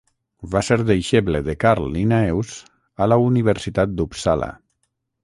Va 0.53 0.61
ser 0.67 0.77
deixeble 0.91 1.41
de 1.49 1.53
Carl 1.63 1.85
Linnaeus 1.97 2.55
a 3.05 3.09
la 3.13 3.19
Universitat 3.27 3.95
d'Uppsala. 4.01 4.49